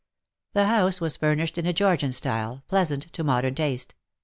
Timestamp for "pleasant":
2.67-3.13